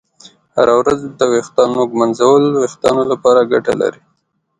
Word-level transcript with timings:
هره 0.55 0.73
ورځ 0.79 0.99
د 1.19 1.21
ویښتانو 1.31 1.81
ږمنځول 1.91 2.43
د 2.49 2.55
ویښتانو 2.63 3.03
لپاره 3.11 3.41
ګټه 3.51 3.73
لري. 3.81 4.01